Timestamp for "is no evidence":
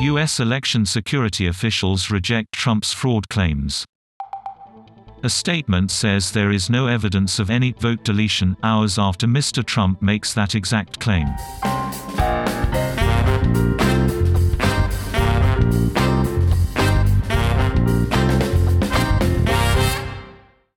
6.50-7.38